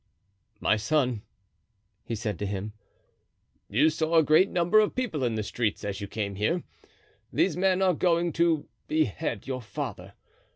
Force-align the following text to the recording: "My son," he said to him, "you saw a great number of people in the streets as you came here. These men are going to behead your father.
"My 0.59 0.77
son," 0.77 1.21
he 2.03 2.15
said 2.15 2.39
to 2.39 2.47
him, 2.47 2.73
"you 3.69 3.91
saw 3.91 4.15
a 4.15 4.23
great 4.23 4.49
number 4.49 4.79
of 4.79 4.95
people 4.95 5.23
in 5.23 5.35
the 5.35 5.43
streets 5.43 5.83
as 5.83 6.01
you 6.01 6.07
came 6.07 6.33
here. 6.33 6.63
These 7.31 7.55
men 7.55 7.83
are 7.83 7.93
going 7.93 8.33
to 8.33 8.67
behead 8.87 9.45
your 9.45 9.61
father. 9.61 10.13